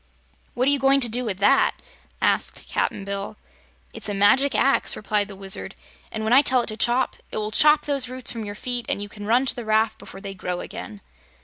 [0.55, 1.75] "What are you going to do with that?"
[2.23, 3.37] asked Cap'n Bill.
[3.93, 5.75] "It's a magic axe," replied the Wizard,
[6.11, 8.87] "and when I tell it to chop, it will chop those roots from your feet
[8.89, 11.01] and you can run to the raft before they grow again."